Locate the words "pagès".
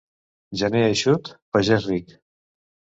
1.53-1.89